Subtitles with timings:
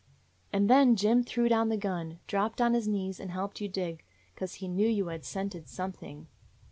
[0.51, 4.01] "And then Jim threw down the gun, dropped on his knees, and helped you dig;
[4.35, 6.25] 'cause he knew you had scented something.